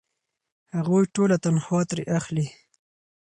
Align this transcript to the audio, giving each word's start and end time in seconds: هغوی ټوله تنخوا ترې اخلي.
هغوی 0.77 1.03
ټوله 1.15 1.35
تنخوا 1.43 1.81
ترې 1.89 2.03
اخلي. 2.17 2.45